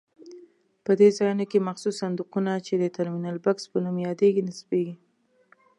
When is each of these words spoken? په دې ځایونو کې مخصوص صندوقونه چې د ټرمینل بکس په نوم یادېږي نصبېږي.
په 0.85 0.91
دې 0.99 1.09
ځایونو 1.17 1.43
کې 1.51 1.65
مخصوص 1.67 1.95
صندوقونه 2.01 2.51
چې 2.65 2.73
د 2.77 2.83
ټرمینل 2.95 3.37
بکس 3.45 3.63
په 3.71 3.77
نوم 3.85 3.95
یادېږي 4.07 4.41
نصبېږي. 4.49 4.95